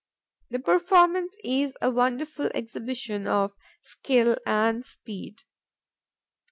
[0.49, 3.53] The performance is a wonderful exhibition of
[3.83, 5.43] skill and speed.